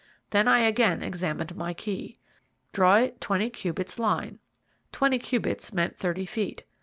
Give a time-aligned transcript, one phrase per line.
[0.31, 2.17] Then I again examined my key.
[2.73, 4.39] "Draw it twenty cubits line."
[4.91, 6.63] Twenty cubits meant thirty feet.